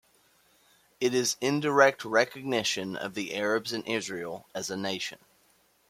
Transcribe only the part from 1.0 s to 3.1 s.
is indirect recognition